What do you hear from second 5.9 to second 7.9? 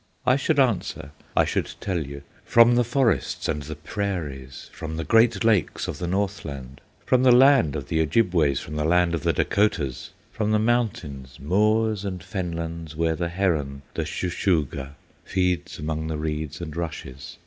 the Northland, From the land of